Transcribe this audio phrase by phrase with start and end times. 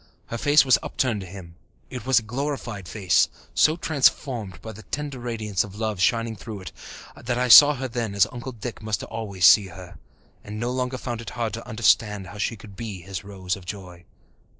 [0.29, 1.53] Her face was upturned to him;
[1.91, 6.61] it was a glorified face, so transformed by the tender radiance of love shining through
[6.61, 6.71] it
[7.15, 9.99] that I saw her then as Uncle Dick must always see her,
[10.43, 13.63] and no longer found it hard to understand how she could be his Rose of
[13.65, 14.03] joy.